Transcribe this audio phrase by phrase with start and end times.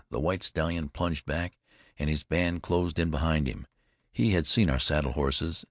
[0.09, 1.59] The white stallion plunged back,
[1.99, 3.67] and his band closed in behind him.
[4.11, 5.59] He had seen our saddle horses.